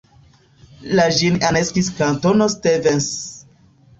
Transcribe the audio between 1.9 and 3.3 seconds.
Kantono Stevens.